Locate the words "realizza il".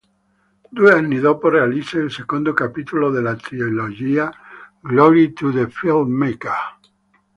1.47-2.09